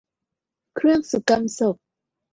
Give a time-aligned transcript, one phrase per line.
[0.75, 1.75] เครื่องสุกำศพ